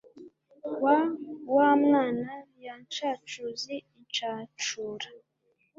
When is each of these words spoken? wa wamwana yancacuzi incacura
wa 0.83 0.97
wamwana 1.55 2.31
yancacuzi 2.65 3.73
incacura 3.97 5.09